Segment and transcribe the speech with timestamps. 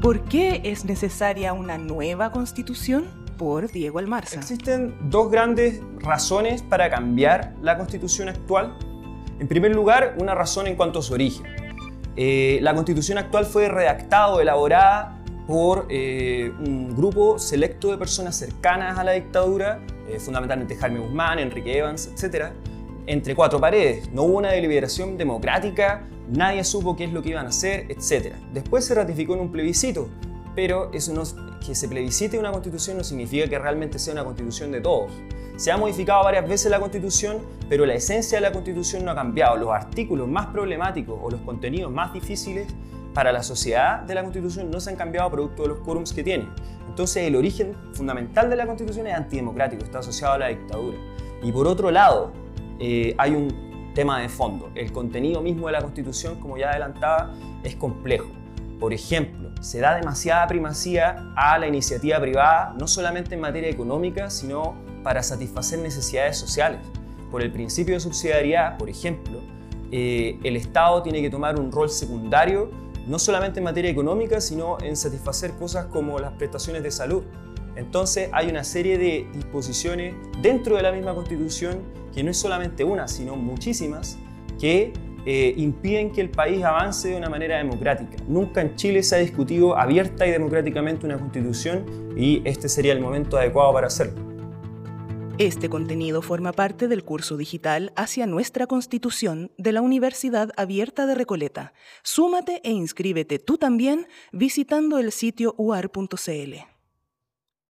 [0.00, 3.06] ¿Por qué es necesaria una nueva constitución?
[3.36, 4.38] Por Diego Almarza.
[4.38, 8.78] Existen dos grandes razones para cambiar la constitución actual.
[9.40, 11.46] En primer lugar, una razón en cuanto a su origen.
[12.14, 18.36] Eh, la constitución actual fue redactada o elaborada por eh, un grupo selecto de personas
[18.36, 22.52] cercanas a la dictadura, eh, fundamentalmente Jaime Guzmán, Enrique Evans, etc.,
[23.08, 24.10] entre cuatro paredes.
[24.12, 28.34] No hubo una deliberación democrática, nadie supo qué es lo que iban a hacer, etc.
[28.52, 30.08] Después se ratificó en un plebiscito,
[30.54, 31.22] pero eso no,
[31.58, 35.10] que se plebiscite una constitución no significa que realmente sea una constitución de todos.
[35.56, 39.14] Se ha modificado varias veces la constitución, pero la esencia de la constitución no ha
[39.14, 39.56] cambiado.
[39.56, 42.68] Los artículos más problemáticos o los contenidos más difíciles
[43.14, 46.22] para la sociedad de la constitución no se han cambiado producto de los quórums que
[46.22, 46.46] tiene.
[46.86, 50.96] Entonces el origen fundamental de la constitución es antidemocrático, está asociado a la dictadura.
[51.42, 52.32] Y por otro lado,
[52.78, 54.70] eh, hay un tema de fondo.
[54.74, 58.28] El contenido mismo de la Constitución, como ya adelantaba, es complejo.
[58.78, 64.30] Por ejemplo, se da demasiada primacía a la iniciativa privada, no solamente en materia económica,
[64.30, 66.80] sino para satisfacer necesidades sociales.
[67.30, 69.40] Por el principio de subsidiariedad, por ejemplo,
[69.90, 72.70] eh, el Estado tiene que tomar un rol secundario,
[73.06, 77.24] no solamente en materia económica, sino en satisfacer cosas como las prestaciones de salud.
[77.76, 81.82] Entonces hay una serie de disposiciones dentro de la misma Constitución,
[82.14, 84.18] que no es solamente una, sino muchísimas,
[84.60, 84.92] que
[85.26, 88.16] eh, impiden que el país avance de una manera democrática.
[88.26, 93.00] Nunca en Chile se ha discutido abierta y democráticamente una Constitución y este sería el
[93.00, 94.28] momento adecuado para hacerlo.
[95.38, 101.14] Este contenido forma parte del curso digital hacia nuestra Constitución de la Universidad Abierta de
[101.14, 101.74] Recoleta.
[102.02, 106.77] Súmate e inscríbete tú también visitando el sitio uar.cl.